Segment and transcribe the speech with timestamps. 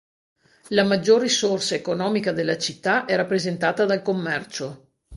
[0.69, 4.93] La maggior risorsa economica della città è rappresentata dal commercio.